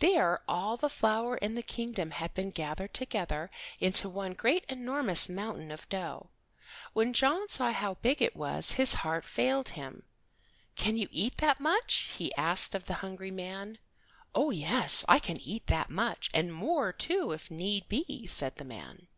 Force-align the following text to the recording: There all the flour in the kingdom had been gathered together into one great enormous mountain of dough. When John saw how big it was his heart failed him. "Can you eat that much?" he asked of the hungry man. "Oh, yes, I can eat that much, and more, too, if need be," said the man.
There 0.00 0.42
all 0.46 0.76
the 0.76 0.90
flour 0.90 1.38
in 1.38 1.54
the 1.54 1.62
kingdom 1.62 2.10
had 2.10 2.34
been 2.34 2.50
gathered 2.50 2.92
together 2.92 3.50
into 3.80 4.06
one 4.06 4.34
great 4.34 4.66
enormous 4.68 5.30
mountain 5.30 5.70
of 5.72 5.88
dough. 5.88 6.28
When 6.92 7.14
John 7.14 7.48
saw 7.48 7.72
how 7.72 7.94
big 7.94 8.20
it 8.20 8.36
was 8.36 8.72
his 8.72 8.96
heart 8.96 9.24
failed 9.24 9.70
him. 9.70 10.04
"Can 10.76 10.98
you 10.98 11.08
eat 11.10 11.38
that 11.38 11.58
much?" 11.58 12.12
he 12.14 12.34
asked 12.34 12.74
of 12.74 12.84
the 12.84 12.96
hungry 13.00 13.30
man. 13.30 13.78
"Oh, 14.34 14.50
yes, 14.50 15.06
I 15.08 15.18
can 15.18 15.40
eat 15.40 15.68
that 15.68 15.88
much, 15.88 16.28
and 16.34 16.52
more, 16.52 16.92
too, 16.92 17.32
if 17.32 17.50
need 17.50 17.88
be," 17.88 18.26
said 18.26 18.56
the 18.56 18.66
man. 18.66 19.08